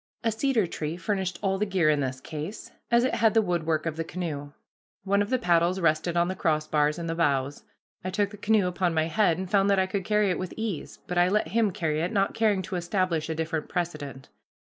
A 0.23 0.31
cedar 0.31 0.65
tree 0.65 0.97
furnished 0.97 1.37
all 1.43 1.59
the 1.59 1.65
gear 1.67 1.87
in 1.87 1.99
this 1.99 2.19
case, 2.19 2.71
as 2.89 3.03
it 3.03 3.13
had 3.13 3.35
the 3.35 3.41
woodwork 3.43 3.85
of 3.85 3.97
the 3.97 4.03
canoe. 4.03 4.51
One 5.03 5.21
of 5.21 5.29
the 5.29 5.37
paddles 5.37 5.79
rested 5.79 6.17
on 6.17 6.27
the 6.27 6.35
crossbars 6.35 6.97
in 6.97 7.05
the 7.05 7.13
bows. 7.13 7.65
I 8.03 8.09
took 8.09 8.31
the 8.31 8.37
canoe 8.37 8.65
upon 8.65 8.95
my 8.95 9.05
head 9.05 9.37
and 9.37 9.47
found 9.47 9.69
that 9.69 9.77
I 9.77 9.85
could 9.85 10.03
carry 10.03 10.31
it 10.31 10.39
with 10.39 10.55
ease, 10.57 10.97
but 11.05 11.19
I 11.19 11.29
let 11.29 11.49
him 11.49 11.69
carry 11.69 12.01
it, 12.01 12.11
not 12.11 12.33
caring 12.33 12.63
to 12.63 12.77
establish 12.77 13.29
a 13.29 13.35
different 13.35 13.69
precedent. 13.69 14.29